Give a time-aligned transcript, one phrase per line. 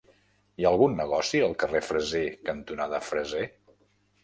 [0.61, 3.47] Hi ha algun negoci al carrer Freser cantonada Freser?